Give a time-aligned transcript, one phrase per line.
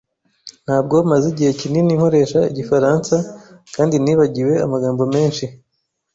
[0.65, 3.15] Ntabwo maze igihe kinini nkoresha igifaransa
[3.75, 5.45] kandi nibagiwe amagambo menshi.